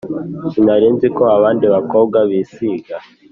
sinari 0.51 0.87
nzi 0.95 1.07
ko 1.15 1.23
abandi 1.37 1.65
bakobwa 1.73 2.17
bisiga 2.29 2.95